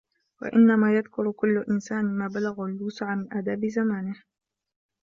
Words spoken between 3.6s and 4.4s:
زَمَانِهِ